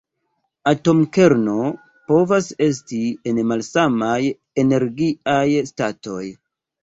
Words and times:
Atomkerno 0.69 1.57
povas 2.11 2.47
esti 2.69 3.01
en 3.31 3.41
malsamaj 3.51 4.17
energiaj 4.65 5.45
statoj. 5.73 6.25